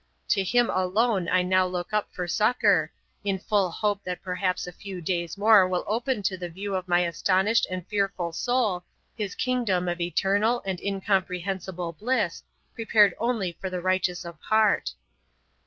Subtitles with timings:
[0.29, 2.91] To Him alone I now look up for succour,
[3.23, 6.87] in full hope that perhaps a few days more will open to the view of
[6.87, 8.83] my astonished and fearful soul
[9.15, 12.41] His kingdom of eternal and incomprehensible bliss,
[12.73, 14.91] prepared only for the righteous of heart.